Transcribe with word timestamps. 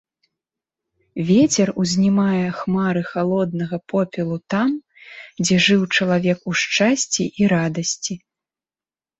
Вецер 1.29 1.67
узнімае 1.83 2.45
хмары 2.61 3.03
халоднага 3.11 3.77
попелу 3.93 4.37
там, 4.55 4.69
дзе 5.43 5.55
жыў 5.67 5.81
чалавек 5.95 6.39
у 6.53 6.55
шчасці 6.63 7.23
і 7.43 7.53
радасці. 7.55 8.13